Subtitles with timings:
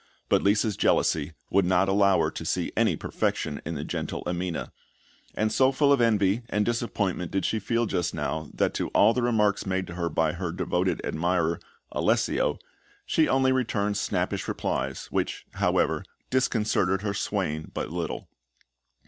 [0.29, 4.71] But Lisa's jealousy would not allow her to see any perfection in the gentle Amina;
[5.35, 9.13] and so full of envy and disappointment did she feel just now that to all
[9.13, 11.59] the remarks made to her by her devoted admirer,
[11.91, 12.57] Alessio,
[13.05, 18.27] she only returned snappish replies, which, however, disconcerted her swain but little.